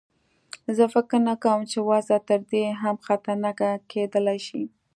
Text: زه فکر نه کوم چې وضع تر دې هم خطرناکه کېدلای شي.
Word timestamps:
زه 0.75 0.83
فکر 0.93 1.17
نه 1.29 1.35
کوم 1.43 1.59
چې 1.71 1.77
وضع 1.89 2.17
تر 2.29 2.39
دې 2.51 2.65
هم 2.81 2.95
خطرناکه 3.07 3.69
کېدلای 3.91 4.39
شي. 4.47 4.63